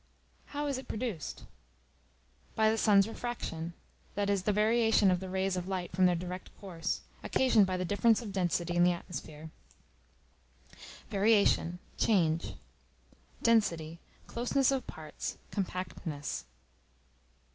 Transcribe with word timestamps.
How 0.47 0.65
is 0.65 0.79
it 0.79 0.87
produced? 0.87 1.43
By 2.55 2.71
the 2.71 2.77
sun's 2.79 3.07
refraction 3.07 3.73
that 4.15 4.31
is, 4.31 4.41
the 4.41 4.51
variation 4.51 5.11
of 5.11 5.19
the 5.19 5.29
rays 5.29 5.55
of 5.55 5.67
light 5.67 5.91
from 5.91 6.07
their 6.07 6.15
direct 6.15 6.49
course, 6.59 7.01
occasioned 7.23 7.67
by 7.67 7.77
the 7.77 7.85
difference 7.85 8.19
of 8.19 8.31
density 8.31 8.75
in 8.75 8.83
the 8.83 8.93
atmosphere. 8.93 9.51
Variation, 11.11 11.77
change. 11.99 12.55
Density, 13.43 13.99
closeness 14.25 14.71
of 14.71 14.87
parts, 14.87 15.37
compactness. 15.51 16.45